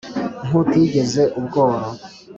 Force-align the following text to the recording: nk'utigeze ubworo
nk'utigeze 0.45 1.23
ubworo 1.39 1.87